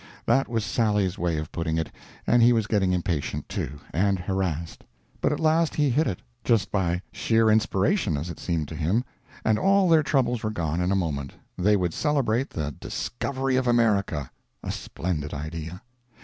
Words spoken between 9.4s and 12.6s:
and all their troubles were gone in a moment; they would celebrate